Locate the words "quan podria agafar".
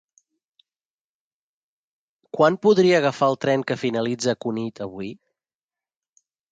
2.39-3.31